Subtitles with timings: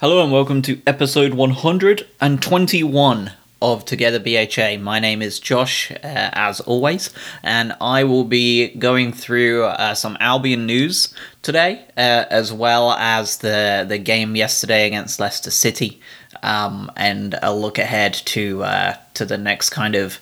[0.00, 4.78] Hello and welcome to episode 121 of Together BHA.
[4.80, 7.10] My name is Josh, uh, as always,
[7.42, 11.12] and I will be going through uh, some Albion news
[11.42, 16.00] today, uh, as well as the the game yesterday against Leicester City,
[16.42, 20.14] um, and a look ahead to uh, to the next kind of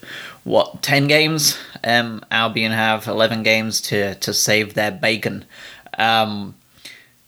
[0.43, 1.57] what ten games.
[1.85, 5.45] Um, Albion have eleven games to to save their bacon.
[5.97, 6.57] Um,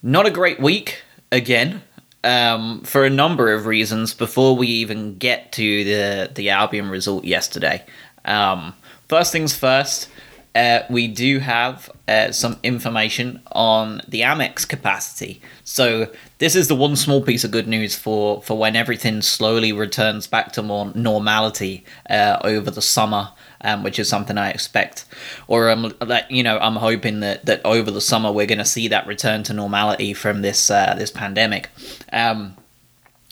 [0.03, 1.83] not a great week again
[2.25, 7.25] um, for a number of reasons before we even get to the the Albion result
[7.25, 7.85] yesterday.
[8.25, 8.75] Um,
[9.09, 10.09] first things first,
[10.55, 15.41] uh, we do have uh, some information on the Amex capacity.
[15.65, 19.73] So this is the one small piece of good news for for when everything slowly
[19.73, 23.31] returns back to more normality uh, over the summer
[23.63, 25.05] um, which is something I expect,
[25.49, 28.89] or that you know I'm hoping that that over the summer we're going to see
[28.89, 31.69] that return to normality from this uh, this pandemic.
[32.13, 32.57] Um,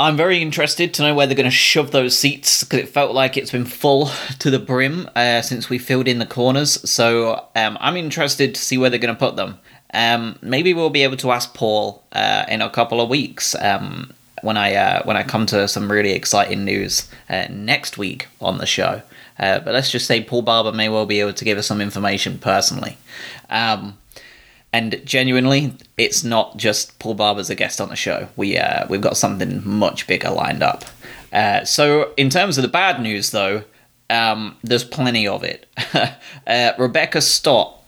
[0.00, 3.14] I'm very interested to know where they're going to shove those seats because it felt
[3.14, 6.88] like it's been full to the brim uh, since we filled in the corners.
[6.88, 9.58] So um, I'm interested to see where they're going to put them.
[9.92, 14.12] Um, maybe we'll be able to ask Paul uh, in a couple of weeks um,
[14.42, 18.58] when I uh, when I come to some really exciting news uh, next week on
[18.58, 19.02] the show.
[19.38, 21.80] Uh, but let's just say Paul Barber may well be able to give us some
[21.80, 22.98] information personally.
[23.50, 23.96] Um,
[24.72, 28.28] and genuinely, it's not just Paul Barber's a guest on the show.
[28.36, 30.84] We uh, we've got something much bigger lined up.
[31.32, 33.64] Uh, so in terms of the bad news, though,
[34.10, 35.66] um, there's plenty of it.
[36.46, 37.82] uh, Rebecca Stott,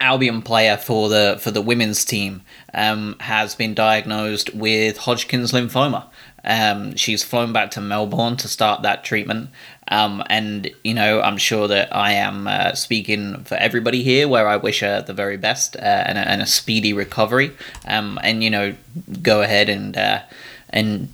[0.00, 6.06] Albion player for the for the women's team, um, has been diagnosed with Hodgkin's lymphoma.
[6.44, 9.50] Um, she's flown back to Melbourne to start that treatment.
[9.88, 14.48] Um, and, you know, I'm sure that I am uh, speaking for everybody here where
[14.48, 17.52] I wish her the very best uh, and, a, and, a, speedy recovery.
[17.86, 18.74] Um, and, you know,
[19.22, 20.22] go ahead and, uh,
[20.70, 21.08] and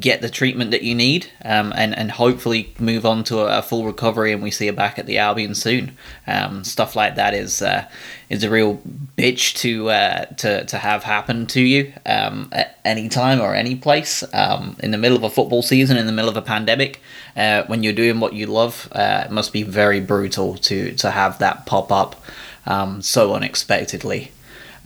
[0.00, 3.62] get the treatment that you need um, and, and hopefully move on to a, a,
[3.62, 5.96] full recovery and we see her back at the Albion soon.
[6.26, 7.88] Um, stuff like that is uh,
[8.28, 8.82] is a real
[9.16, 13.76] bitch to uh, to, to have happen to you um, at any time or any
[13.76, 17.00] place um, in the middle of a football season, in the middle of a pandemic,
[17.36, 18.88] uh, when you're doing what you love.
[18.92, 22.20] Uh, it must be very brutal to, to have that pop up
[22.66, 24.32] um, so unexpectedly.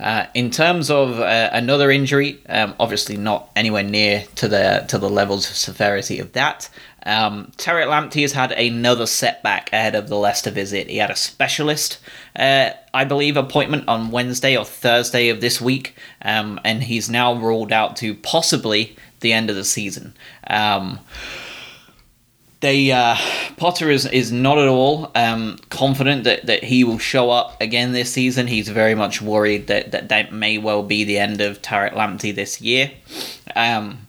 [0.01, 4.97] Uh, in terms of uh, another injury, um, obviously not anywhere near to the to
[4.97, 6.69] the levels of severity of that.
[7.05, 10.89] Um, Tariq Lamptey has had another setback ahead of the Leicester visit.
[10.89, 11.99] He had a specialist,
[12.35, 17.33] uh, I believe, appointment on Wednesday or Thursday of this week, um, and he's now
[17.33, 20.15] ruled out to possibly the end of the season.
[20.47, 20.99] Um,
[22.61, 23.17] they uh,
[23.57, 27.91] Potter is is not at all um, confident that, that he will show up again
[27.91, 28.47] this season.
[28.47, 32.33] He's very much worried that that, that may well be the end of Tariq Lamptey
[32.33, 32.91] this year.
[33.55, 34.07] Um,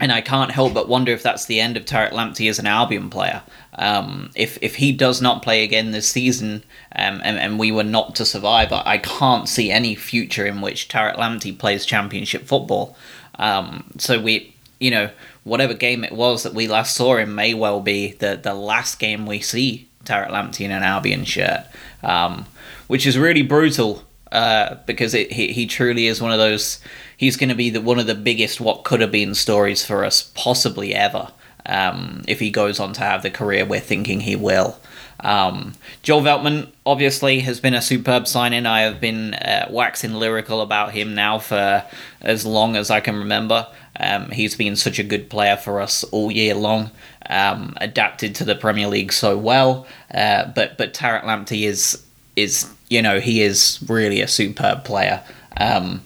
[0.00, 2.66] and I can't help but wonder if that's the end of Tariq Lamptey as an
[2.66, 3.42] Albion player.
[3.74, 6.64] Um, if if he does not play again this season,
[6.96, 10.88] um, and, and we were not to survive, I can't see any future in which
[10.88, 12.96] Tariq Lamptey plays Championship football.
[13.38, 15.10] Um, so we, you know,
[15.48, 18.98] whatever game it was that we last saw him may well be the, the last
[18.98, 21.66] game we see Tariq Lamptey in an Albion shirt,
[22.02, 22.46] um,
[22.86, 26.80] which is really brutal uh, because it, he, he truly is one of those.
[27.16, 30.04] He's going to be the, one of the biggest what could have been stories for
[30.04, 31.32] us possibly ever
[31.68, 34.78] um, if he goes on to have the career we're thinking he will.
[35.20, 38.66] Um, Joel Veltman obviously has been a superb signing.
[38.66, 41.84] I have been uh, waxing lyrical about him now for
[42.20, 43.66] as long as I can remember.
[43.98, 46.90] Um, he's been such a good player for us all year long.
[47.28, 52.02] Um, adapted to the Premier League so well, uh, but but Tariq Lamptey is
[52.36, 55.22] is you know he is really a superb player.
[55.56, 56.02] Um,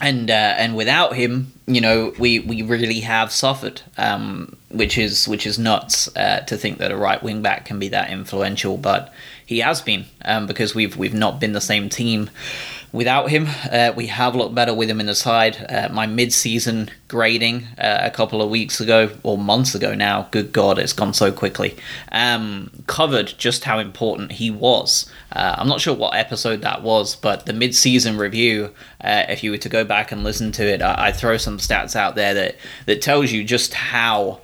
[0.00, 5.28] and uh, and without him, you know, we, we really have suffered, um, which is
[5.28, 8.76] which is nuts uh, to think that a right wing back can be that influential,
[8.76, 9.12] but
[9.44, 12.30] he has been um, because we've we've not been the same team
[12.92, 13.46] without him.
[13.70, 15.64] Uh, we have looked better with him in the side.
[15.68, 20.52] Uh, my mid-season grading uh, a couple of weeks ago or months ago now, good
[20.52, 21.76] God, it's gone so quickly.
[22.12, 25.10] Um, covered just how important he was.
[25.32, 28.74] Uh, I'm not sure what episode that was, but the mid-season review.
[29.02, 31.58] Uh, if you were to go back and listen to it, I, I, throw some
[31.58, 34.40] stats out there that that tells you just how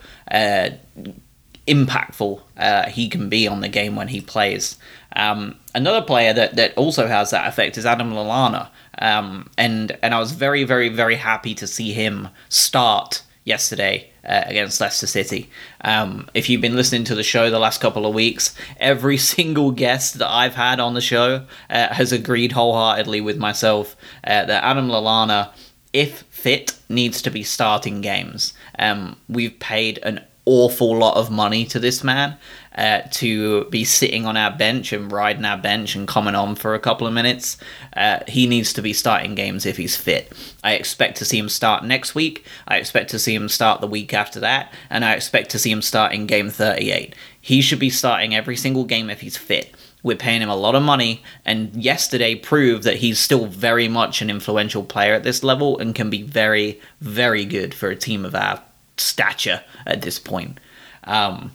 [1.68, 4.78] uh, impactful he can be on the game when he plays.
[5.14, 8.68] Um, another player that, that also has that effect is Adam Lallana.
[8.98, 14.42] Um, and and I was very very very happy to see him start yesterday uh,
[14.46, 15.48] against Leicester City.
[15.82, 19.70] Um, if you've been listening to the show the last couple of weeks, every single
[19.70, 24.64] guest that I've had on the show uh, has agreed wholeheartedly with myself uh, that
[24.64, 25.50] Adam Lallana,
[25.92, 28.52] if fit, needs to be starting games.
[28.78, 32.38] Um, we've paid an awful lot of money to this man
[32.76, 36.75] uh, to be sitting on our bench and riding our bench and coming on for
[36.75, 37.58] a couple of minutes.
[37.96, 40.32] Uh, he needs to be starting games if he's fit.
[40.62, 42.46] I expect to see him start next week.
[42.69, 45.70] I expect to see him start the week after that, and I expect to see
[45.70, 47.14] him start in game 38.
[47.40, 49.75] He should be starting every single game if he's fit.
[50.02, 54.22] We're paying him a lot of money, and yesterday proved that he's still very much
[54.22, 58.25] an influential player at this level and can be very, very good for a team
[58.25, 58.62] of our
[58.96, 60.58] stature at this point.
[61.04, 61.52] Um,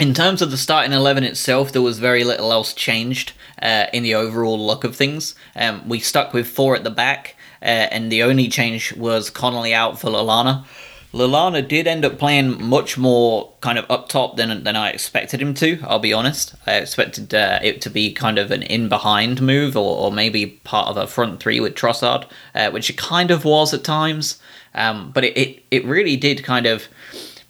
[0.00, 4.02] in terms of the starting 11 itself, there was very little else changed uh, in
[4.02, 5.34] the overall look of things.
[5.54, 9.74] Um, we stuck with four at the back, uh, and the only change was Connolly
[9.74, 10.64] out for Lallana.
[11.12, 15.42] Lallana did end up playing much more kind of up top than than I expected
[15.42, 15.78] him to.
[15.82, 16.54] I'll be honest.
[16.66, 20.46] I expected uh, it to be kind of an in behind move, or, or maybe
[20.64, 24.40] part of a front three with Trossard, uh, which it kind of was at times.
[24.74, 26.88] Um, but it, it, it really did kind of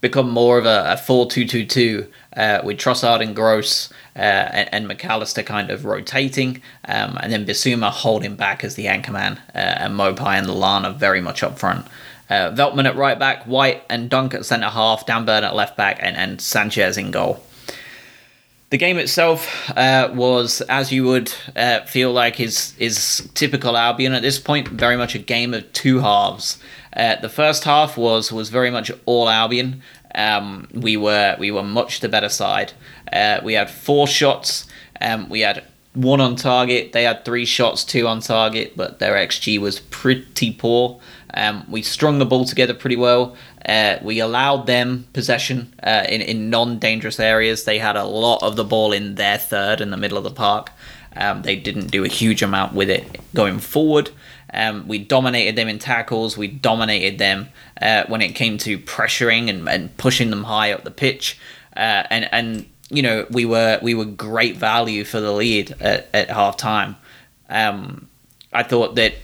[0.00, 4.18] become more of a, a 4 2 2 2 uh, with Trossard and Gross uh,
[4.18, 8.86] and, and, Mac Allister kind of rotating, um, and then Bissouma holding back as the
[8.86, 11.86] anchorman, uh, and Maupay and Lallana very much up front.
[12.28, 15.76] Uh, Veltman at right back, White and Dunk at centre half, Dan Burn at left
[15.76, 17.42] back, and, and Sanchez in goal.
[18.70, 24.14] The game itself uh, was, as you would uh, feel like, is is typical Albion
[24.14, 24.66] at this point.
[24.68, 26.58] Very much a game of two halves.
[26.94, 29.82] Uh, the first half was was very much all Albion.
[30.14, 32.72] Um, we were we were much the better side.
[33.12, 34.66] Uh, we had four shots.
[35.00, 36.92] Um, we had one on target.
[36.92, 41.00] They had three shots, two on target, but their xG was pretty poor.
[41.34, 43.36] Um, we strung the ball together pretty well.
[43.64, 47.64] Uh, we allowed them possession uh, in in non dangerous areas.
[47.64, 50.30] They had a lot of the ball in their third in the middle of the
[50.30, 50.70] park.
[51.14, 54.10] Um, they didn't do a huge amount with it going forward.
[54.52, 56.36] Um, we dominated them in tackles.
[56.36, 57.48] We dominated them
[57.80, 61.38] uh, when it came to pressuring and, and pushing them high up the pitch.
[61.74, 66.08] Uh, and and you know we were we were great value for the lead at,
[66.12, 66.96] at half time.
[67.48, 68.08] Um,
[68.52, 69.14] I thought that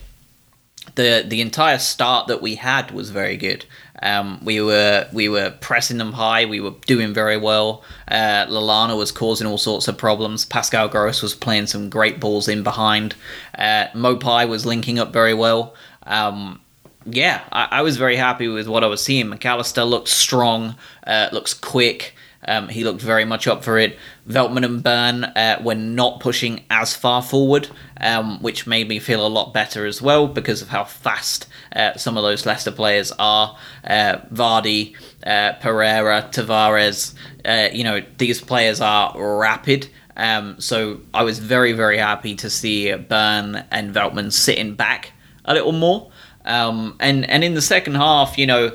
[0.94, 3.66] the the entire start that we had was very good.
[4.02, 6.44] Um, we were we were pressing them high.
[6.44, 7.84] We were doing very well.
[8.06, 10.44] Uh, Lallana was causing all sorts of problems.
[10.44, 13.14] Pascal Gross was playing some great balls in behind.
[13.56, 15.74] Uh, Maupay was linking up very well.
[16.04, 16.60] Um,
[17.04, 19.28] yeah, I, I, was very happy with what I was seeing.
[19.28, 20.74] Mac Allister looks strong,
[21.06, 22.14] uh, looks quick.
[22.48, 23.98] Um, he looked very much up for it.
[24.26, 27.68] Veltman and Burn uh, were not pushing as far forward,
[28.00, 31.46] um, which made me feel a lot better as well because of how fast
[31.76, 33.58] uh, some of those Leicester players are.
[33.84, 37.14] Uh, Vardy, uh, Pereira, Tavares,
[37.44, 39.88] uh, you know, these players are rapid.
[40.16, 45.12] Um, so I was very, very happy to see Burn and Veltman sitting back
[45.44, 46.10] a little more.
[46.46, 48.74] Um, and, and in the second half, you know,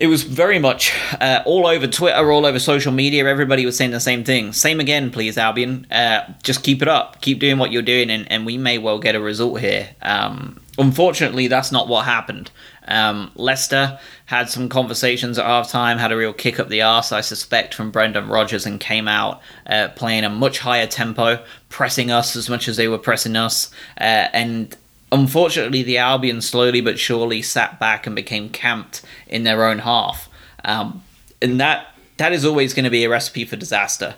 [0.00, 3.26] it was very much uh, all over Twitter, all over social media.
[3.26, 4.54] Everybody was saying the same thing.
[4.54, 5.86] Same again, please, Albion.
[5.92, 7.20] Uh, just keep it up.
[7.20, 9.90] Keep doing what you're doing, and, and we may well get a result here.
[10.00, 12.50] Um, unfortunately, that's not what happened.
[12.88, 17.12] Um, Leicester had some conversations at half time, had a real kick up the arse,
[17.12, 22.10] I suspect, from Brendan Rodgers, and came out uh, playing a much higher tempo, pressing
[22.10, 23.70] us as much as they were pressing us.
[24.00, 24.74] Uh, and
[25.12, 30.28] unfortunately, the Albion slowly but surely sat back and became camped in their own half.
[30.64, 31.02] Um,
[31.40, 34.14] and that that is always going to be a recipe for disaster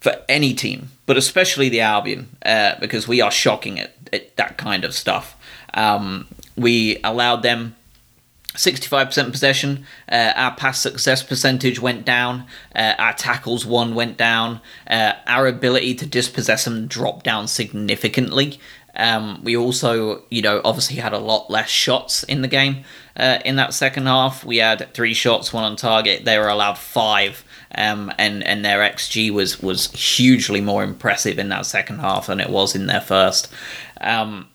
[0.00, 4.58] for any team, but especially the Albion, uh, because we are shocking at, at that
[4.58, 5.36] kind of stuff.
[5.74, 6.26] Um,
[6.56, 7.76] we allowed them
[8.54, 9.86] 65% possession.
[10.10, 12.44] Uh, our pass success percentage went down.
[12.74, 14.60] Uh, our tackles one went down.
[14.90, 18.58] Uh, our ability to dispossess them dropped down significantly.
[18.94, 22.84] Um, we also, you know, obviously had a lot less shots in the game.
[23.16, 26.24] Uh, in that second half, we had three shots, one on target.
[26.24, 27.44] They were allowed five,
[27.74, 32.40] um, and and their xG was was hugely more impressive in that second half than
[32.40, 33.52] it was in their first.
[34.00, 34.48] Um,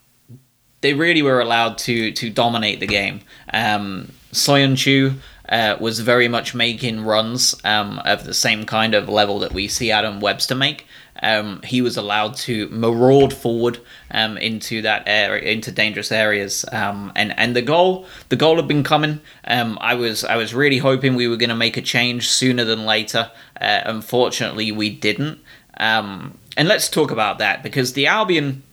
[0.82, 3.22] they really were allowed to to dominate the game.
[3.53, 5.15] Um, Soyuncu
[5.50, 9.67] uh, was very much making runs um, of the same kind of level that we
[9.67, 10.87] see Adam Webster make.
[11.21, 13.79] Um, he was allowed to maraud forward
[14.12, 18.67] um, into that area, into dangerous areas, um, and and the goal, the goal had
[18.67, 19.21] been coming.
[19.45, 22.63] Um, I was I was really hoping we were going to make a change sooner
[22.63, 23.31] than later.
[23.59, 25.39] Uh, unfortunately, we didn't.
[25.77, 28.63] Um, and let's talk about that because the Albion.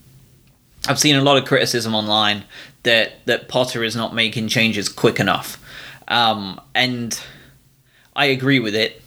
[0.86, 2.44] I've seen a lot of criticism online
[2.82, 5.58] that that Potter is not making changes quick enough,
[6.08, 7.18] um, and
[8.14, 9.00] I agree with it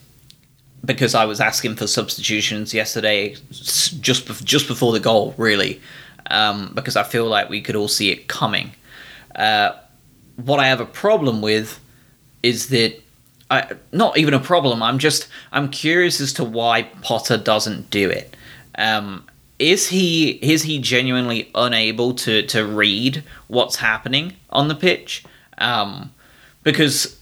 [0.88, 4.02] because I was asking for substitutions yesterday, just
[4.44, 5.80] just before the goal, really,
[6.32, 8.72] um, because I feel like we could all see it coming.
[9.36, 9.74] Uh,
[10.38, 11.80] what I have a problem with
[12.42, 13.00] is that
[13.52, 14.82] I not even a problem.
[14.82, 18.36] I'm just I'm curious as to why Potter doesn't do it.
[18.78, 19.28] Um,
[19.60, 25.26] is he is he genuinely unable to to read what's happening on the pitch?
[25.58, 26.14] Um,
[26.64, 27.20] because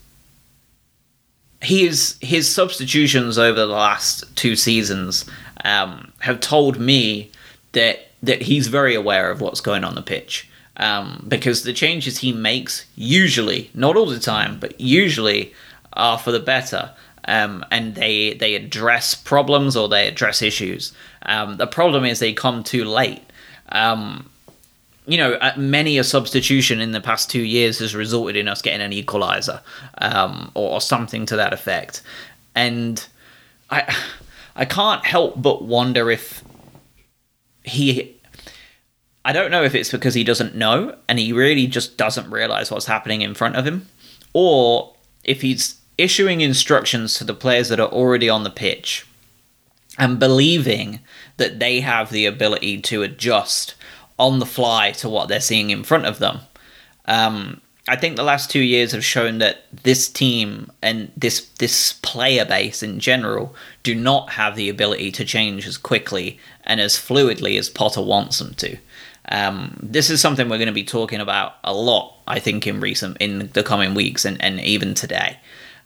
[1.66, 5.24] his his substitutions over the last two seasons
[5.64, 7.32] um, have told me
[7.72, 10.48] that that he's very aware of what's going on the pitch.
[10.78, 15.54] Um, because the changes he makes usually, not all the time, but usually
[15.94, 16.92] are for the better.
[17.26, 20.92] Um, and they they address problems or they address issues.
[21.22, 23.24] Um, the problem is they come too late.
[23.70, 24.30] Um,
[25.06, 28.80] you know, many a substitution in the past two years has resulted in us getting
[28.80, 29.60] an equalizer
[29.98, 32.02] um, or, or, something to that effect.
[32.54, 33.06] And
[33.70, 33.94] I,
[34.56, 36.42] I can't help but wonder if
[37.62, 38.14] he.
[39.24, 42.70] I don't know if it's because he doesn't know and he really just doesn't realize
[42.70, 43.86] what's happening in front of him,
[44.32, 44.94] or
[45.24, 49.06] if he's issuing instructions to the players that are already on the pitch
[49.98, 51.00] and believing
[51.38, 53.74] that they have the ability to adjust
[54.18, 56.40] on the fly to what they're seeing in front of them.
[57.06, 61.92] Um, I think the last two years have shown that this team and this this
[61.92, 63.54] player base in general
[63.84, 68.38] do not have the ability to change as quickly and as fluidly as Potter wants
[68.38, 68.76] them to.
[69.28, 72.80] Um, this is something we're going to be talking about a lot, I think, in
[72.80, 75.38] recent in the coming weeks and, and even today.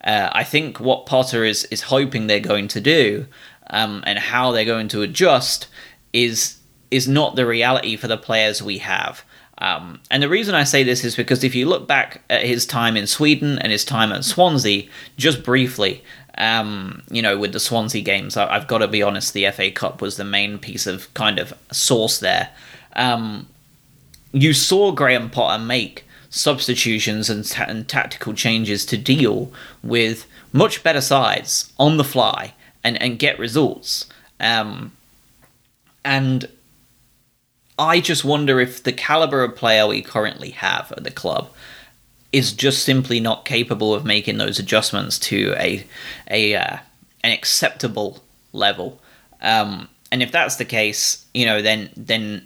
[0.03, 3.27] Uh, I think what Potter is is hoping they're going to do
[3.69, 5.67] um, and how they're going to adjust
[6.13, 6.57] is
[6.91, 9.23] is not the reality for the players we have.
[9.57, 12.65] Um, and the reason I say this is because if you look back at his
[12.65, 16.03] time in Sweden and his time at Swansea, just briefly,
[16.37, 19.69] um, you know, with the Swansea games, I, have got to be honest, the FA
[19.69, 22.49] Cup was the main piece of kind of source there.
[22.95, 23.47] Um,
[24.31, 29.51] you saw Graham Potter make substitutions and, and tactical changes to deal
[29.83, 34.07] with much better sides on the fly and, and get results.
[34.39, 34.93] Um,
[36.03, 36.49] and
[37.81, 41.49] I just wonder if the caliber of player we currently have at the club
[42.31, 45.83] is just simply not capable of making those adjustments to a
[46.29, 46.77] a uh,
[47.23, 48.21] an acceptable
[48.53, 49.01] level.
[49.41, 52.45] Um, and if that's the case, you know, then then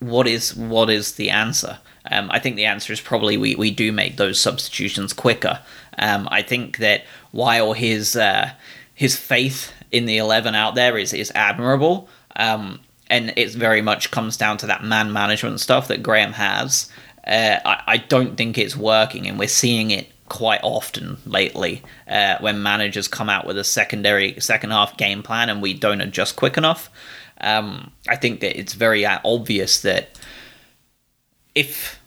[0.00, 1.78] what is what is the answer?
[2.10, 5.60] Um, I think the answer is probably we, we do make those substitutions quicker.
[5.96, 8.50] Um, I think that while his uh,
[8.94, 14.10] his faith in the eleven out there is is admirable, um, and it very much
[14.10, 16.90] comes down to that man management stuff that Graham has.
[17.26, 22.36] Uh, I, I don't think it's working, and we're seeing it quite often lately uh,
[22.40, 26.36] when managers come out with a secondary second half game plan and we don't adjust
[26.36, 26.90] quick enough.
[27.40, 30.18] Um, I think that it's very obvious that
[31.54, 32.00] if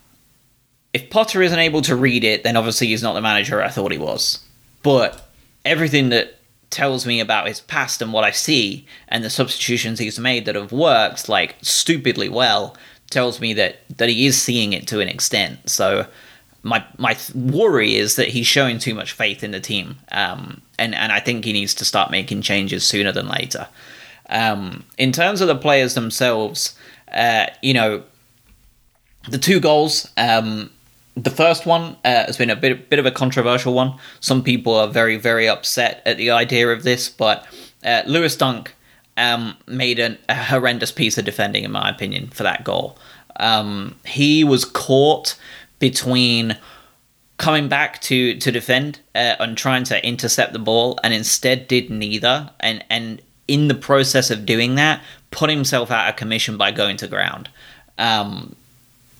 [0.92, 3.92] if Potter isn't able to read it, then obviously he's not the manager I thought
[3.92, 4.40] he was.
[4.82, 5.28] But
[5.64, 6.39] everything that
[6.70, 10.54] tells me about his past and what I see and the substitutions he's made that
[10.54, 12.76] have worked like stupidly well
[13.10, 15.68] tells me that that he is seeing it to an extent.
[15.68, 16.06] So
[16.62, 20.94] my my worry is that he's showing too much faith in the team, um, and
[20.94, 23.68] and I think he needs to start making changes sooner than later.
[24.28, 26.76] Um, in terms of the players themselves,
[27.12, 28.04] uh, you know,
[29.28, 30.08] the two goals.
[30.16, 30.70] Um,
[31.16, 33.98] the first one uh, has been a bit bit of a controversial one.
[34.20, 37.46] Some people are very very upset at the idea of this, but
[37.84, 38.74] uh, Lewis Dunk
[39.16, 42.96] um, made an, a horrendous piece of defending, in my opinion, for that goal.
[43.36, 45.36] Um, he was caught
[45.78, 46.56] between
[47.36, 51.90] coming back to to defend uh, and trying to intercept the ball, and instead did
[51.90, 55.02] neither, and and in the process of doing that,
[55.32, 57.48] put himself out of commission by going to ground.
[57.98, 58.54] Um,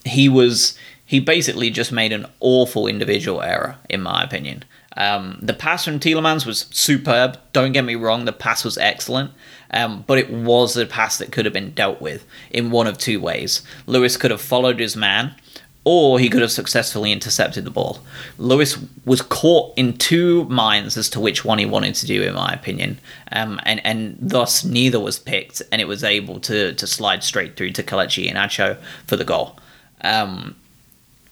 [0.04, 0.78] he was
[1.10, 4.62] he basically just made an awful individual error, in my opinion.
[4.96, 7.36] Um, the pass from Tielemans was superb.
[7.52, 9.32] Don't get me wrong, the pass was excellent,
[9.72, 12.96] um, but it was a pass that could have been dealt with in one of
[12.96, 13.62] two ways.
[13.86, 15.34] Lewis could have followed his man,
[15.82, 17.98] or he could have successfully intercepted the ball.
[18.38, 22.34] Lewis was caught in two minds as to which one he wanted to do, in
[22.34, 23.00] my opinion,
[23.32, 27.56] um, and and thus neither was picked, and it was able to to slide straight
[27.56, 29.58] through to Kelechi Iheanacho for the goal.
[30.02, 30.54] Um,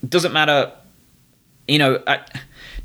[0.07, 0.71] doesn't matter
[1.69, 2.19] you know, I,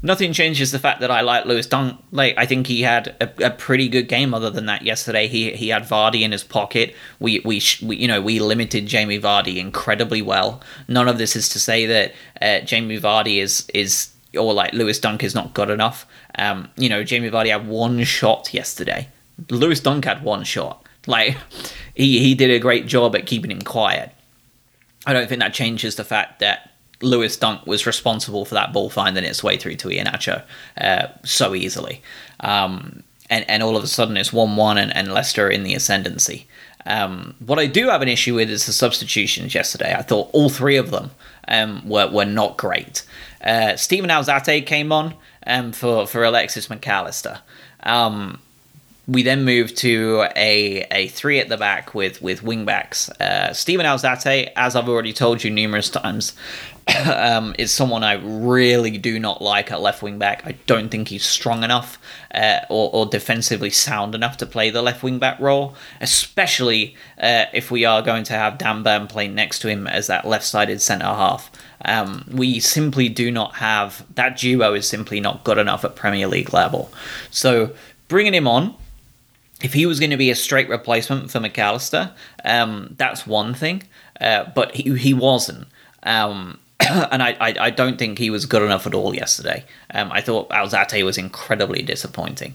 [0.03, 1.99] nothing changes the fact that I like Lewis Dunk.
[2.13, 4.35] Like I think he had a, a, pretty good game.
[4.35, 6.95] Other than that, yesterday he he had Vardy in his pocket.
[7.19, 10.61] We, we we you know we limited Jamie Vardy incredibly well.
[10.87, 14.99] None of this is to say that uh, Jamie Vardy is is or like Lewis
[15.01, 16.07] Dunk is not good enough.
[16.37, 19.09] Um, you know, Jamie Vardy had one shot yesterday.
[19.51, 20.85] Lewis Dunk had one shot.
[21.07, 21.37] Like
[21.95, 24.13] he he did a great job at keeping him quiet.
[25.07, 26.71] I don't think that changes the fact that
[27.05, 30.43] Lewis Dunk was responsible for that ball finding its way through to Iheanacho
[30.81, 32.03] uh, so easily.
[32.41, 35.75] Um, and, and all of a sudden it's 1 1 and, and Leicester in the
[35.75, 36.47] ascendancy.
[36.87, 39.95] Um, what I do have an issue with is the substitutions yesterday.
[39.95, 41.13] I thought all three of them
[41.49, 43.05] um, were, were not great.
[43.41, 45.15] Uh, Steven Alzate came on
[45.47, 47.41] um, for, for Alexis Mac Allister.
[47.83, 48.41] Um,
[49.07, 53.11] we then moved to a, a three at the back with with wingbacks.
[53.21, 56.33] Uh, Steven Alzate, as I've already told you numerous times,
[57.07, 60.43] um, is someone I really do not like at left wing back.
[60.45, 61.99] I don't think he's strong enough
[62.35, 67.47] uh, or, or, defensively sound enough to play the left wing back role, especially uh,
[67.55, 70.45] if we are going to have Dan Burn playing next to him as that left
[70.45, 71.51] sided centre half.
[71.87, 76.27] Um, we simply do not have that duo is simply not good enough at Premier
[76.27, 76.93] League level.
[77.31, 77.75] So
[78.09, 78.75] bringing him on
[79.63, 82.13] if he was going to be a straight replacement for Mac Allister,
[82.45, 83.85] um, that's one thing,
[84.21, 85.69] uh, but he, he wasn't.
[86.03, 86.59] Um,
[87.11, 89.65] and I, I, I, don't think he was good enough at all yesterday.
[89.93, 92.55] Um, I thought Alzate was incredibly disappointing.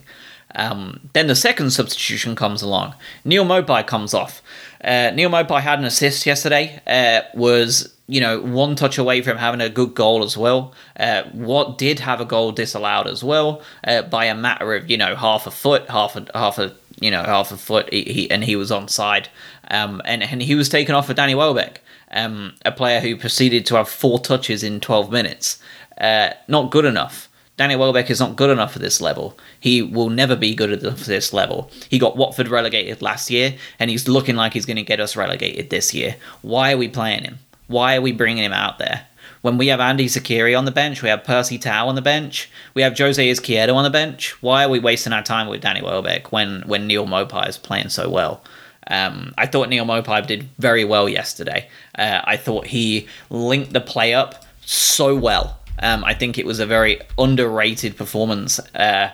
[0.54, 2.94] Um, then the second substitution comes along.
[3.24, 4.42] Neal Maupay comes off.
[4.82, 6.80] Uh, Neal Maupay had an assist yesterday.
[6.86, 10.74] Uh, was you know one touch away from having a good goal as well.
[10.98, 14.96] Uh, what did have a goal disallowed as well uh, by a matter of you
[14.96, 18.30] know half a foot, half a half a you know half a foot, he, he
[18.30, 19.28] and he was on side,
[19.70, 21.80] um, and and he was taken off for Danny Welbeck,
[22.10, 25.60] um, a player who proceeded to have four touches in twelve minutes.
[25.98, 27.28] Uh, not good enough.
[27.56, 29.36] Danny Welbeck is not good enough for this level.
[29.58, 31.70] He will never be good enough for this level.
[31.90, 35.14] He got Watford relegated last year, and he's looking like he's going to get us
[35.14, 36.16] relegated this year.
[36.40, 37.38] Why are we playing him?
[37.66, 39.06] Why are we bringing him out there?
[39.42, 42.50] When we have Andy Zeqiri on the bench, we have Percy Tau on the bench,
[42.74, 44.42] we have Jose Izquierdo on the bench.
[44.42, 47.90] Why are we wasting our time with Danny Welbeck when, when Neal Maupay is playing
[47.90, 48.42] so well?
[48.90, 51.68] Um, I thought Neal Maupay did very well yesterday.
[51.96, 55.58] Uh, I thought he linked the play up so well.
[55.78, 59.12] Um, I think it was a very underrated performance uh,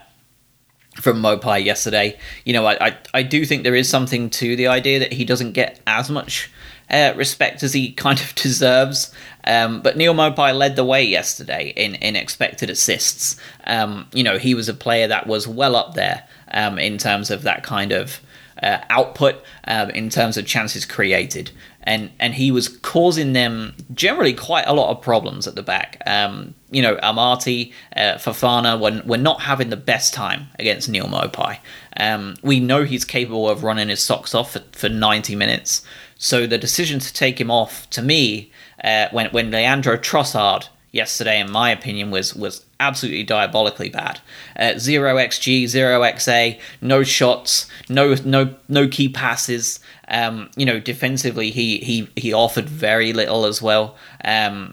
[1.01, 2.19] from Maupay yesterday.
[2.45, 5.25] You know, I, I, I do think there is something to the idea that he
[5.25, 6.51] doesn't get as much
[6.91, 9.13] uh, respect as he kind of deserves.
[9.45, 13.37] Um, but Neal Maupay led the way yesterday in, in expected assists.
[13.65, 17.31] Um, you know, he was a player that was well up there um, in terms
[17.31, 18.21] of that kind of
[18.63, 21.51] uh, output, um, in terms of chances created.
[21.83, 26.03] And, and he was causing them generally quite a lot of problems at the back.
[26.05, 31.07] Um, you know, Amartey, uh, Fofana were, were not having the best time against Neal
[31.07, 31.59] Maupay.
[31.97, 35.83] Um, we know he's capable of running his socks off for, for 90 minutes.
[36.19, 38.51] So the decision to take him off, to me,
[38.83, 44.21] uh, when when Leandro Trossard yesterday, in my opinion, was was absolutely diabolically bad.
[44.59, 49.79] Uh, zero xg, zero xa, no shots, no no no key passes.
[50.09, 53.97] Um, you know, defensively, he he he offered very little as well.
[54.25, 54.73] Um,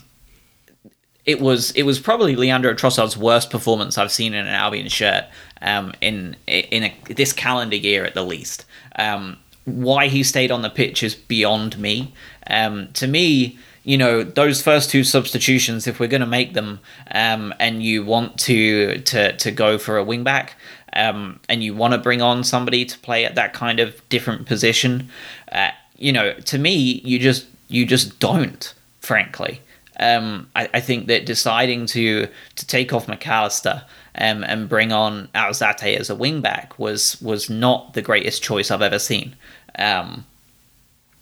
[1.26, 5.26] it was it was probably Leandro Trossard's worst performance I've seen in an Albion shirt
[5.62, 8.66] um, in in a, this calendar year at the least.
[8.98, 12.14] Um, why he stayed on the pitch is beyond me.
[12.48, 16.80] Um, to me, you know, those first two substitutions, if we're going to make them,
[17.12, 20.56] um, and you want to to to go for a wing back,
[20.94, 24.46] um, and you want to bring on somebody to play at that kind of different
[24.46, 25.10] position,
[25.52, 29.62] uh, you know, to me, you just you just don't, frankly.
[30.00, 33.84] Um, I, I think that deciding to to take off Mac Allister
[34.16, 38.82] um, and bring on Alzate as a wingback was was not the greatest choice I've
[38.82, 39.36] ever seen.
[39.78, 40.26] Um,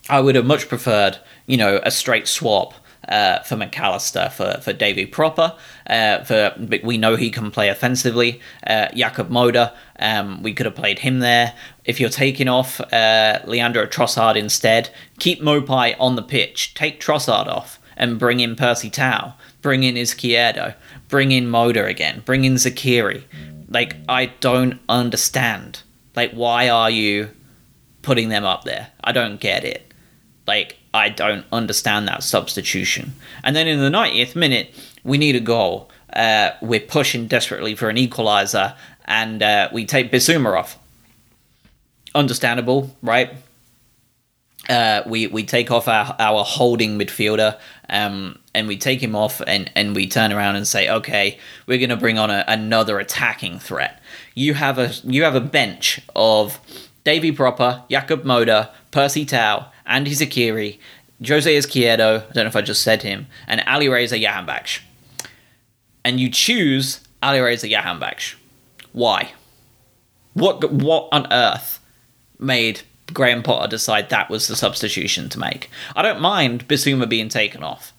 [0.09, 2.73] I would have much preferred, you know, a straight swap
[3.07, 5.55] uh, for Mac Allister for for David Pröpper.
[5.87, 8.41] Uh, for we know he can play offensively.
[8.65, 11.53] Uh, Jakub Moder, um, we could have played him there.
[11.85, 16.73] If you're taking off uh, Leandro Trossard instead, keep Maupay on the pitch.
[16.73, 19.35] Take Trossard off and bring in Percy Tau.
[19.61, 20.73] Bring in Izquierdo
[21.11, 23.23] bring in Moder again, bring in Zeqiri.
[23.69, 25.83] Like, I don't understand.
[26.15, 27.29] Like, why are you
[28.01, 28.87] putting them up there?
[29.03, 29.90] I don't get it.
[30.47, 33.13] Like, I don't understand that substitution.
[33.43, 34.73] And then in the 90th minute,
[35.03, 35.89] we need a goal.
[36.11, 38.75] Uh, we're pushing desperately for an equaliser,
[39.05, 40.77] and uh, we take Bissouma off.
[42.13, 43.31] Understandable, right?
[44.69, 47.57] uh, we we take off our, our holding midfielder
[47.89, 51.77] um, and we take him off and, and we turn around and say okay we're
[51.77, 53.99] going to bring on a, another attacking threat
[54.35, 56.59] you have a you have a bench of
[57.03, 60.77] Davy Pröpper, Jakub Moder, Percy Tau, Andy Zeqiri,
[61.25, 64.81] Jose Izquierdo, I don't know if I just said him, and Alireza Jahanbakhsh.
[66.03, 68.35] And you choose Alireza Jahanbakhsh.
[68.91, 69.31] Why?
[70.33, 71.79] What what on earth
[72.39, 72.81] made
[73.13, 75.69] Graham Potter decide that was the substitution to make?
[75.95, 77.93] I don't mind Bissouma being taken off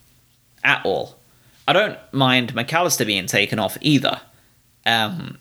[0.64, 1.16] at all.
[1.68, 4.20] I don't mind Mac Allister being taken off either.
[4.85, 5.38] Um,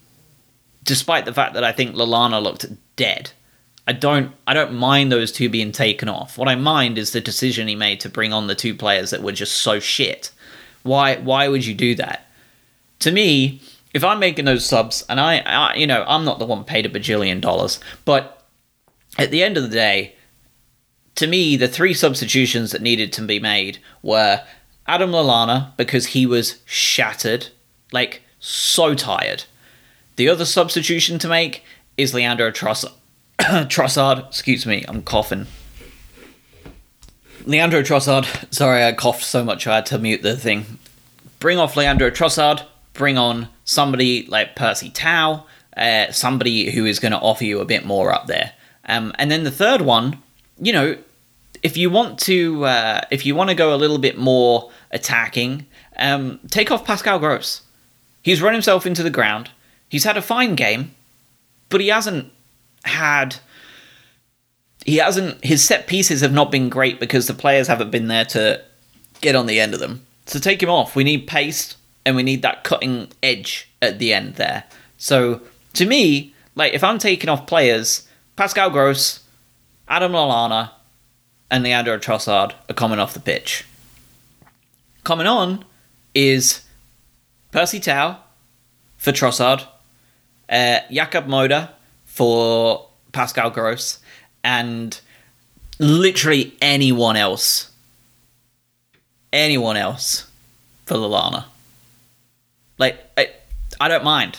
[0.84, 3.32] despite the fact that I think Lallana looked dead.
[3.88, 6.38] I don't I don't mind those two being taken off.
[6.38, 9.24] What I mind is the decision he made to bring on the two players that
[9.24, 10.32] were just so shit.
[10.84, 12.28] Why why would you do that?
[13.00, 13.62] To me,
[13.94, 16.86] if I'm making those subs and I, I you know, I'm not the one paid
[16.86, 18.46] a bajillion dollars, but
[19.18, 20.16] at the end of the day,
[21.16, 24.44] to me, the three substitutions that needed to be made were
[24.88, 27.48] Adam Lallana because he was shattered,
[27.92, 29.44] like so tired.
[30.16, 31.64] The other substitution to make
[31.98, 32.94] is Leandro Trossard.
[33.70, 35.48] Trossard, excuse me, I'm coughing.
[37.46, 40.78] Leandro Trossard, sorry I coughed so much I had to mute the thing.
[41.40, 47.14] Bring off Leandro Trossard, bring on somebody like Percy Tau, uh, somebody who is going
[47.14, 48.54] to offer you a bit more up there.
[48.86, 50.20] Um, and then the third one,
[50.60, 50.98] you know,
[51.64, 55.66] if you want to, uh, if you want to go a little bit more attacking,
[55.98, 57.62] um, take off Pascal Gross.
[58.22, 59.50] He's run himself into the ground.
[59.90, 60.94] He's had a fine game,
[61.70, 62.32] but he hasn't
[62.84, 63.38] had.
[64.86, 65.44] He hasn't.
[65.44, 68.62] His set pieces have not been great because the players haven't been there to
[69.22, 70.06] get on the end of them.
[70.26, 70.96] So take him off.
[70.96, 74.64] We need pace and we need that cutting edge at the end there.
[74.98, 75.42] So
[75.74, 79.22] to me, like if I'm taking off players, Pascal Gross,
[79.88, 80.72] Adam Lallana,
[81.50, 83.66] and Leandro Trossard are coming off the pitch.
[85.04, 85.66] Coming on
[86.16, 86.62] is
[87.52, 88.20] Percy Tau
[88.98, 89.68] for Trossard,
[90.50, 91.70] uh, Jakub Moder
[92.22, 93.98] for Pascal Gross,
[94.44, 95.02] and
[95.80, 97.72] literally anyone else.
[99.34, 100.30] Anyone else
[100.86, 101.46] for Lallana.
[102.78, 103.30] Like, I,
[103.80, 104.38] I don't mind.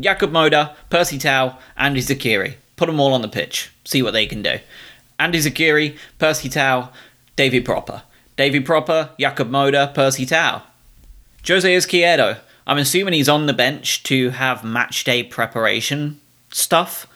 [0.00, 2.54] Jakub Moder, Percy Tau, Andy Zeqiri.
[2.76, 3.70] Put them all on the pitch.
[3.84, 4.58] See what they can do.
[5.18, 6.88] Andy Zeqiri, Percy Tau,
[7.36, 8.04] Davy Pröpper.
[8.38, 10.62] Davy Pröpper, Jakub Moder, Percy Tau.
[11.46, 16.22] Jose Izquierdo, I'm assuming he's on the bench to have match day preparation
[16.56, 17.06] stuff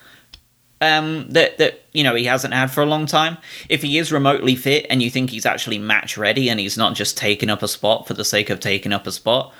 [0.81, 3.37] um, that that you know he hasn't had for a long time.
[3.69, 6.95] If he is remotely fit and you think he's actually match ready and he's not
[6.95, 9.53] just taking up a spot for the sake of taking up a spot,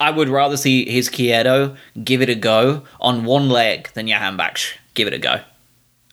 [0.00, 5.06] I would rather see Izquierdo give it a go on one leg than Jahanbakhsh give
[5.06, 5.40] it a go.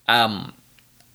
[0.08, 0.54] Um,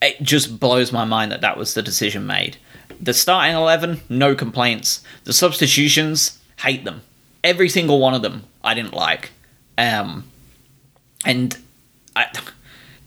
[0.00, 2.56] it just blows my mind that that was the decision made.
[3.00, 5.02] The starting eleven, no complaints.
[5.24, 7.02] The substitutions, hate them
[7.44, 9.30] every single one of them I didn't like.
[9.76, 10.24] Um,
[11.24, 11.56] and
[12.14, 12.26] I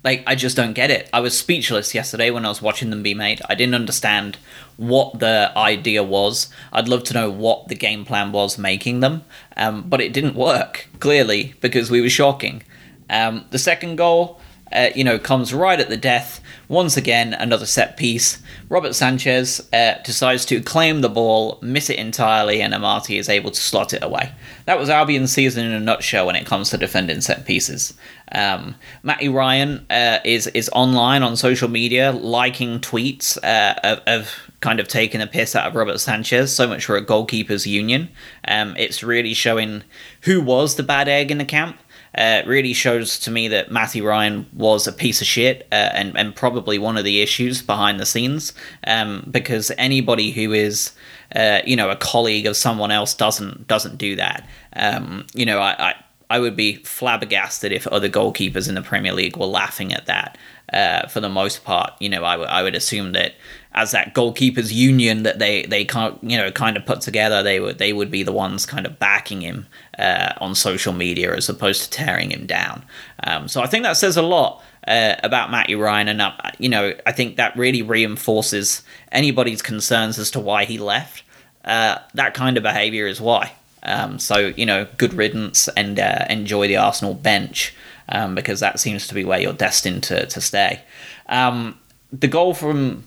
[0.03, 1.09] like I just don't get it.
[1.13, 3.41] I was speechless yesterday when I was watching them be made.
[3.49, 4.37] I didn't understand
[4.77, 6.49] what the idea was.
[6.73, 9.23] I'd love to know what the game plan was making them,
[9.57, 12.63] um, but it didn't work clearly because we were shocking.
[13.09, 14.39] Um, the second goal,
[14.73, 16.41] uh, you know, comes right at the death.
[16.67, 18.41] Once again, another set piece.
[18.69, 23.51] Robert Sanchez uh, decides to claim the ball, miss it entirely, and Amartey is able
[23.51, 24.31] to slot it away.
[24.65, 27.93] That was Albion's season in a nutshell when it comes to defending set pieces.
[28.31, 34.33] Um, Matty Ryan uh, is is online on social media, liking tweets uh, of, of,
[34.61, 36.55] kind of taking a piss out of Robert Sanchez.
[36.55, 38.09] So much for a goalkeepers union.
[38.47, 39.83] Um, it's really showing
[40.21, 41.77] who was the bad egg in the camp
[42.15, 46.17] uh, really shows to me that Matthew Ryan was a piece of shit uh, and,
[46.17, 48.53] and probably one of the issues behind the scenes
[48.85, 50.91] um, because anybody who is
[51.35, 55.59] uh, you know a colleague of someone else doesn't doesn't do that um, you know
[55.59, 55.95] I, I
[56.31, 60.37] I would be flabbergasted if other goalkeepers in the Premier League were laughing at that.
[60.71, 63.33] Uh, for the most part, you know, I, w- I would assume that
[63.73, 67.59] as that goalkeepers union that they they can't you know kind of put together, they
[67.59, 71.47] would they would be the ones kind of backing him uh, on social media as
[71.47, 72.83] opposed to tearing him down.
[73.23, 76.69] Um, so I think that says a lot uh, about Matty Ryan, and uh, you
[76.69, 81.23] know I think that really reinforces anybody's concerns as to why he left.
[81.63, 83.53] Uh, that kind of behaviour is why.
[83.83, 87.73] Um, so you know, good riddance and uh, enjoy the Arsenal bench
[88.09, 90.81] um, because that seems to be where you're destined to to stay.
[91.27, 91.79] Um,
[92.11, 93.05] the goal from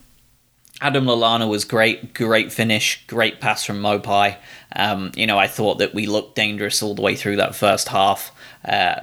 [0.84, 4.36] Adam Lallana was great, great finish, great pass from Maupay.
[4.76, 7.88] Um, you know, I thought that we looked dangerous all the way through that first
[7.88, 8.30] half.
[8.62, 9.00] Uh,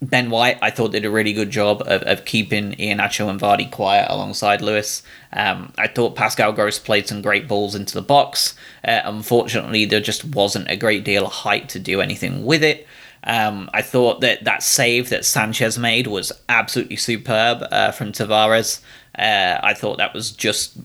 [0.00, 3.70] Ben White, I thought did a really good job of, of keeping Iheanacho and Vardy
[3.70, 5.02] quiet alongside Lewis.
[5.30, 8.54] Um, I thought Pascal Gross played some great balls into the box.
[8.82, 12.86] Uh, unfortunately, there just wasn't a great deal of height to do anything with it.
[13.24, 18.80] Um, I thought that that save that Sanchez made was absolutely superb uh, from Tavares.
[19.18, 20.76] Uh, I thought that was just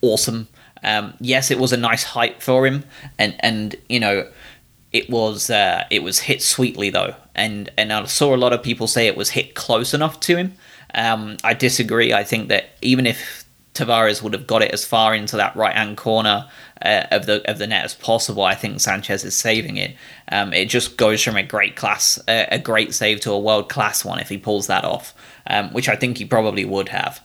[0.00, 0.48] awesome.
[0.84, 2.84] Um, yes, it was a nice height for him,
[3.18, 4.28] and and you know
[4.92, 8.62] it was uh, it was hit sweetly though, and and I saw a lot of
[8.62, 10.54] people say it was hit close enough to him.
[10.94, 12.12] Um, I disagree.
[12.12, 15.74] I think that even if Tavares would have got it as far into that right
[15.74, 16.48] hand corner
[16.82, 19.96] uh, of the of the net as possible, I think Sanchez is saving it.
[20.30, 23.70] Um, it just goes from a great class, uh, a great save to a world
[23.70, 25.14] class one if he pulls that off,
[25.46, 27.20] um, which I think he probably would have.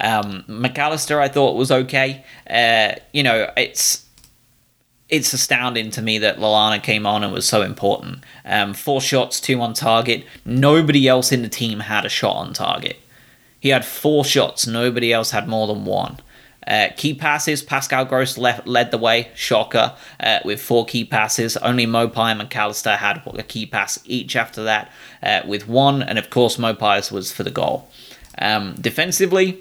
[0.00, 2.24] Um, Mac Allister, I thought was okay.
[2.48, 4.06] Uh, you know, it's
[5.08, 8.24] it's astounding to me that Lallana came on and was so important.
[8.44, 10.24] Um, four shots, two on target.
[10.44, 12.96] Nobody else in the team had a shot on target.
[13.58, 14.66] He had four shots.
[14.66, 16.18] Nobody else had more than one.
[16.66, 21.56] Uh, key passes, Pascal Gross left, led the way, shocker, uh, with four key passes.
[21.56, 26.02] Only Maupay and Mac Allister had a key pass each after that, uh, with one,
[26.02, 27.88] and of course Maupay's was for the goal.
[28.38, 29.58] Um, defensively,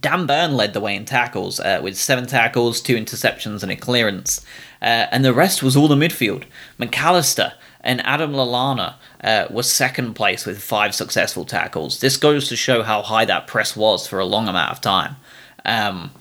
[0.00, 3.76] Dan Burn led the way in tackles uh, with seven tackles, two interceptions, and a
[3.76, 4.44] clearance.
[4.80, 6.44] Uh, and the rest was all the midfield.
[6.78, 12.00] Mac Allister and Adam Lallana uh, was second place with five successful tackles.
[12.00, 15.16] This goes to show how high that press was for a long amount of time.
[15.64, 16.12] Um,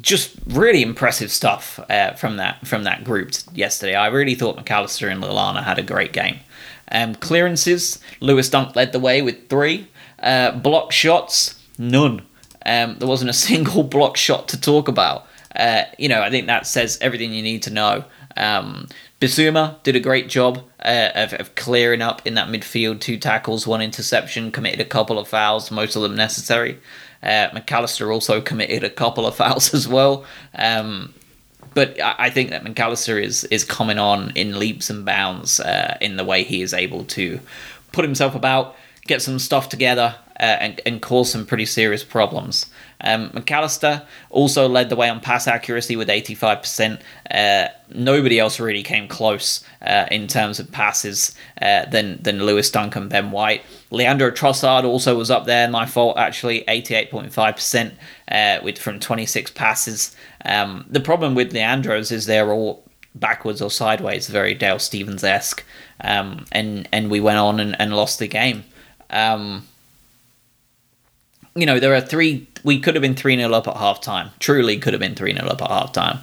[0.00, 3.94] just really impressive stuff uh, from that from that group yesterday.
[3.94, 6.38] I really thought Mac Allister and Lallana had a great game.
[6.90, 9.88] Um, clearances, Lewis Dunk led the way with three.
[10.20, 12.22] Uh, block shots, none.
[12.68, 15.26] Um, there wasn't a single block shot to talk about.
[15.56, 18.04] Uh, you know, I think that says everything you need to know.
[18.36, 18.88] Um,
[19.20, 23.00] did a great job uh, of, of, clearing up in that midfield.
[23.00, 26.78] Two tackles, one interception, committed a couple of fouls, most of them necessary.
[27.20, 30.24] Uh, Mac Allister also committed a couple of fouls as well.
[30.54, 31.14] Um,
[31.74, 35.96] but I think that Mac Allister is is coming on in leaps and bounds uh,
[36.00, 37.40] in the way he is able to
[37.92, 38.76] put himself about,
[39.06, 42.66] get some stuff together, uh, and, and cause some pretty serious problems.
[43.00, 47.00] Um, Mac Allister also led the way on pass accuracy with 85%.
[47.30, 52.70] Uh, nobody else really came close uh, in terms of passes uh, than, than Lewis
[52.70, 53.62] Duncan, Ben White.
[53.90, 57.92] Leandro Trossard also was up there, my fault actually, 88.5%
[58.30, 60.14] uh, with from 26 passes.
[60.44, 65.64] Um, the problem with Leandro's is they're all backwards or sideways, very Dale Stephens esque.
[66.00, 68.64] Um, and, and we went on and, and lost the game.
[69.10, 69.66] Um,
[71.58, 72.46] you know, there are three.
[72.64, 74.30] We could have been 3 0 up at half time.
[74.38, 76.20] Truly could have been 3 0 up at half time.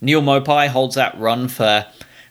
[0.00, 1.86] Neal Maupay holds that run for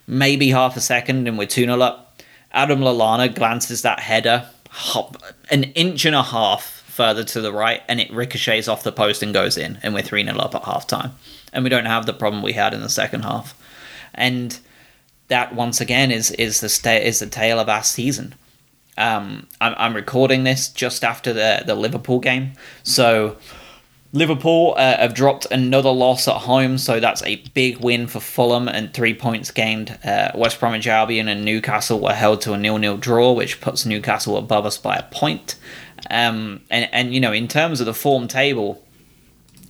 [0.05, 2.21] maybe half a second and we're 2 0 up.
[2.51, 4.49] Adam Lallana glances that header
[5.51, 9.21] an inch and a half further to the right and it ricochets off the post
[9.23, 9.79] and goes in.
[9.83, 11.13] And we're 3 0 up at half time.
[11.53, 13.55] And we don't have the problem we had in the second half.
[14.13, 14.59] And
[15.27, 18.35] that once again is is the sta- is the tale of our season.
[18.97, 22.53] Um, I'm, I'm recording this just after the, the Liverpool game.
[22.83, 23.37] So
[24.13, 28.67] Liverpool uh, have dropped another loss at home, so that's a big win for Fulham
[28.67, 29.99] and three points gained.
[30.03, 34.37] Uh, West Bromwich Albion and Newcastle were held to a nil-nil draw, which puts Newcastle
[34.37, 35.55] above us by a point.
[36.09, 38.83] Um, and and you know, in terms of the form table,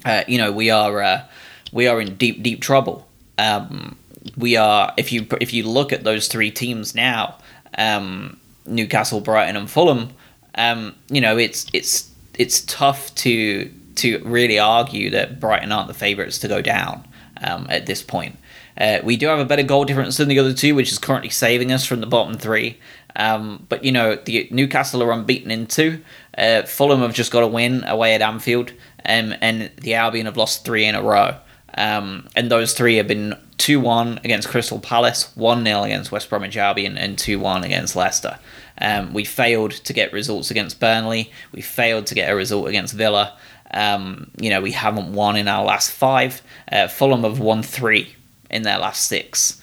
[0.06, 1.24] uh, you know, we are uh,
[1.72, 3.08] we are in deep deep trouble.
[3.38, 3.98] Um,
[4.38, 7.38] we are if you if you look at those three teams now.
[7.78, 10.10] Um, Newcastle, Brighton, and Fulham,
[10.56, 15.94] um, you know, it's it's it's tough to to really argue that Brighton aren't the
[15.94, 17.08] favourites to go down
[17.42, 18.38] um, at this point.
[18.80, 21.30] Uh, we do have a better goal difference than the other two, which is currently
[21.30, 22.78] saving us from the bottom three.
[23.16, 26.04] Um, but you know, the Newcastle are unbeaten in two.
[26.38, 28.72] Uh, Fulham have just got a win away at Anfield,
[29.06, 31.36] um, and the Albion have lost three in a row.
[31.76, 36.30] Um, and those three have been 2 1 against Crystal Palace, 1 0 against West
[36.30, 38.40] Bromwich Albion, and 2 1 against Leicester.
[38.80, 41.32] Um, we failed to get results against Burnley.
[41.52, 43.34] We failed to get a result against Villa.
[43.72, 46.42] Um, you know, we haven't won in our last five.
[46.72, 48.16] Uh, Fulham have won three
[48.50, 49.62] in their last six.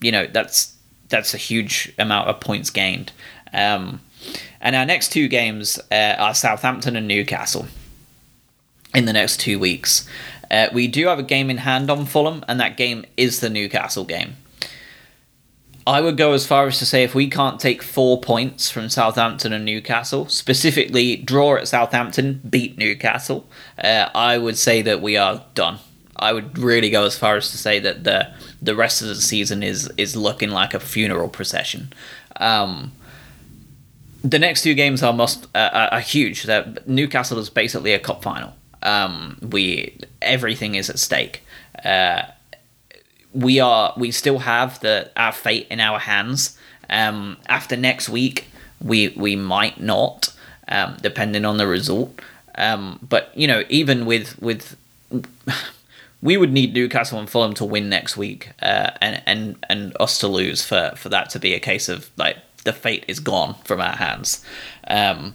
[0.00, 0.74] You know, that's
[1.08, 3.12] that's a huge amount of points gained.
[3.52, 4.00] Um,
[4.60, 7.66] and our next two games uh, are Southampton and Newcastle
[8.94, 10.08] in the next two weeks.
[10.50, 13.50] Uh, we do have a game in hand on Fulham, and that game is the
[13.50, 14.36] Newcastle game.
[15.86, 18.88] I would go as far as to say if we can't take four points from
[18.88, 23.46] Southampton and Newcastle, specifically draw at Southampton, beat Newcastle,
[23.82, 25.78] uh, I would say that we are done.
[26.16, 29.16] I would really go as far as to say that the the rest of the
[29.16, 31.92] season is is looking like a funeral procession.
[32.36, 32.92] Um,
[34.22, 36.48] the next two games are must uh, are huge.
[36.86, 38.54] Newcastle is basically a cup final.
[38.84, 41.42] Um, we everything is at stake.
[41.84, 42.22] Uh,
[43.32, 46.58] we are we still have the our fate in our hands.
[46.88, 48.46] Um, after next week,
[48.80, 50.32] we we might not,
[50.68, 52.20] um, depending on the result.
[52.56, 54.76] Um, but you know, even with with
[56.22, 60.18] we would need Newcastle and Fulham to win next week, uh, and and and us
[60.18, 63.56] to lose for for that to be a case of like the fate is gone
[63.64, 64.44] from our hands.
[64.88, 65.34] Um,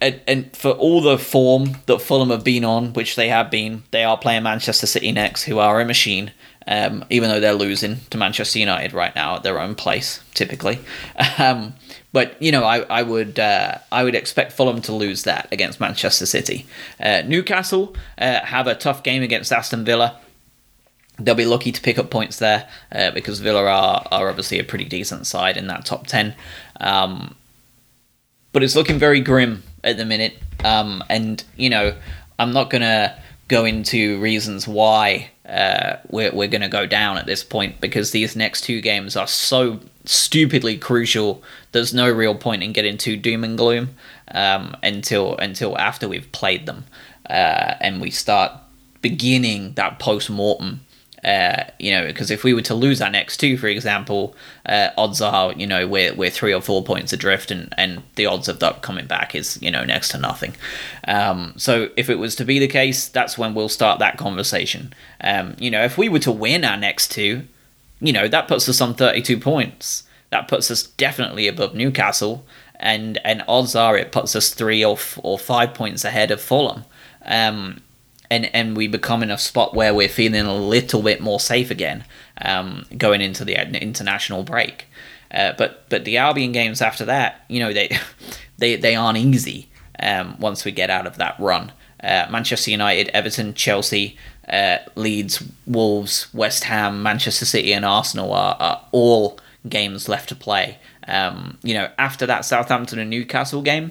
[0.00, 3.82] and, and for all the form that Fulham have been on, which they have been,
[3.90, 6.32] they are playing Manchester City next, who are a machine.
[6.70, 10.80] Um, even though they're losing to Manchester United right now at their own place, typically.
[11.38, 11.74] Um,
[12.12, 15.78] but you know, I, I would uh, I would expect Fulham to lose that against
[15.78, 16.66] Manchester City.
[16.98, 20.18] Uh, Newcastle uh, have a tough game against Aston Villa.
[21.18, 24.64] They'll be lucky to pick up points there uh, because Villa are, are obviously a
[24.64, 26.34] pretty decent side in that top ten.
[26.80, 27.34] Um,
[28.52, 30.38] but it's looking very grim at the minute.
[30.64, 31.94] Um, and you know,
[32.38, 33.16] I'm not gonna
[33.48, 38.36] go into reasons why uh, we're we're gonna go down at this point because these
[38.36, 41.42] next two games are so stupidly crucial.
[41.72, 43.90] There's no real point in getting too doom and gloom
[44.32, 46.84] um, until until after we've played them
[47.28, 48.52] uh, and we start
[49.00, 50.80] beginning that post mortem
[51.24, 54.90] uh, you know, because if we were to lose our next two, for example, uh,
[54.96, 58.48] odds are, you know, we're, we're three or four points adrift, and, and the odds
[58.48, 60.54] of that coming back is, you know, next to nothing.
[61.06, 64.92] Um, so if it was to be the case, that's when we'll start that conversation.
[65.20, 67.44] Um, you know, if we were to win our next two,
[68.00, 70.04] you know, that puts us on 32 points.
[70.30, 74.94] That puts us definitely above Newcastle, and, and odds are it puts us three or,
[74.94, 76.84] f- or five points ahead of Fulham.
[77.24, 77.80] Um,
[78.30, 81.70] and and we become in a spot where we're feeling a little bit more safe
[81.70, 82.04] again
[82.42, 84.86] um, going into the international break.
[85.30, 87.96] Uh, but but the Albion games after that, you know, they
[88.58, 89.68] they they aren't easy
[90.00, 91.72] um, once we get out of that run.
[92.02, 94.16] Uh, Manchester United, Everton, Chelsea,
[94.48, 100.36] uh, Leeds, Wolves, West Ham, Manchester City, and Arsenal are, are all games left to
[100.36, 100.78] play.
[101.08, 103.90] Um, you know, after that Southampton and Newcastle game,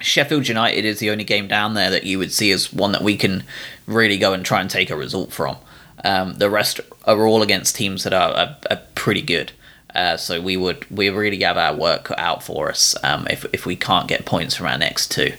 [0.00, 3.02] Sheffield United is the only game down there that you would see as one that
[3.02, 3.44] we can
[3.86, 5.56] really go and try and take a result from.
[6.04, 9.52] Um, the rest are all against teams that are, are, are pretty good.
[9.94, 13.44] Uh, so we would we really have our work cut out for us um, if
[13.52, 15.32] if we can't get points from our next two.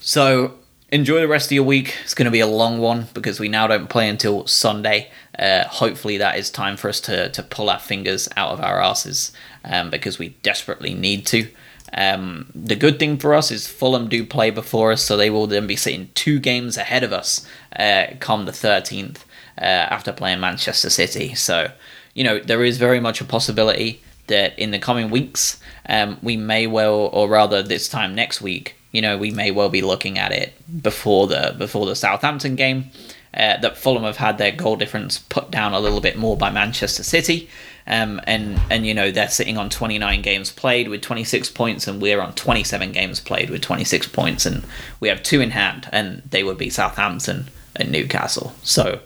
[0.00, 0.54] So
[0.90, 1.96] enjoy the rest of your week.
[2.04, 5.10] It's going to be a long one because we now don't play until Sunday.
[5.38, 8.80] Uh, hopefully that is time for us to to pull our fingers out of our
[8.80, 9.32] asses
[9.64, 11.48] um, because we desperately need to.
[11.94, 15.46] Um, the good thing for us is Fulham do play before us, so they will
[15.46, 19.18] then be sitting two games ahead of us uh, come the 13th
[19.58, 21.34] uh, after playing Manchester City.
[21.34, 21.70] So,
[22.14, 26.36] you know, there is very much a possibility that in the coming weeks, um, we
[26.36, 30.18] may well, or rather this time next week, you know, we may well be looking
[30.18, 32.90] at it before the before the Southampton game.
[33.34, 36.50] Uh, that Fulham have had their goal difference put down a little bit more by
[36.50, 37.48] Manchester City.
[37.86, 42.00] Um, and and you know they're sitting on 29 games played with 26 points, and
[42.00, 44.64] we're on 27 games played with 26 points, and
[45.00, 48.54] we have two in hand, and they would be Southampton and Newcastle.
[48.62, 49.00] So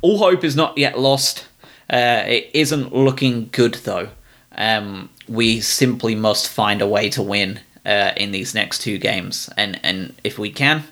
[0.00, 1.46] all hope is not yet lost.
[1.88, 4.08] Uh, it isn't looking good though.
[4.52, 9.48] Um, we simply must find a way to win uh, in these next two games,
[9.56, 10.82] and and if we can,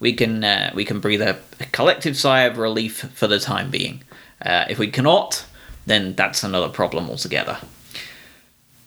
[0.00, 1.38] we can uh, we can breathe a,
[1.72, 4.02] collective sigh of relief for the time being.
[4.44, 5.46] Uh, if we cannot,
[5.86, 7.58] then that's another problem altogether.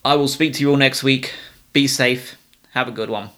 [0.05, 1.33] I will speak to you all next week.
[1.73, 2.37] Be safe.
[2.73, 3.29] Have a good one.